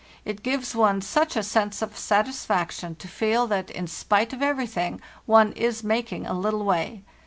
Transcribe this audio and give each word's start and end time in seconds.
It 0.25 0.41
gives 0.41 0.73
one 0.75 1.01
such 1.01 1.35
a 1.35 1.43
sense 1.43 1.83
of 1.83 1.95
satisfaction 1.95 2.95
to 2.95 3.07
feel 3.07 3.45
that, 3.45 3.69
in 3.69 3.85
spite 3.85 4.33
of 4.33 4.41
every 4.41 4.65
thing, 4.65 4.99
one 5.27 5.51
is 5.51 5.83
making 5.83 6.25
a 6.25 6.33
little 6.33 6.65
way. 6.65 7.03